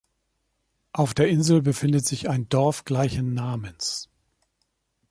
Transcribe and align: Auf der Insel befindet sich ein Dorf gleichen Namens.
Auf 0.93 1.13
der 1.13 1.27
Insel 1.27 1.61
befindet 1.61 2.07
sich 2.07 2.27
ein 2.27 2.49
Dorf 2.49 2.85
gleichen 2.85 3.35
Namens. 3.35 4.09